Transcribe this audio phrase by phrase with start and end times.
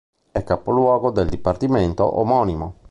[0.31, 2.79] È capoluogo del dipartimento omonimo.